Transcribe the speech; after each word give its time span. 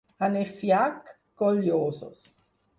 A 0.27 0.29
Nefiac, 0.35 1.13
gollosos. 1.43 2.27